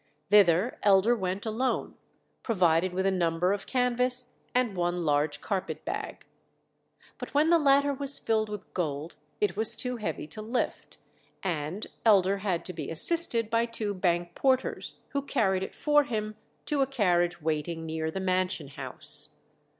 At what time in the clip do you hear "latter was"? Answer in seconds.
7.59-8.17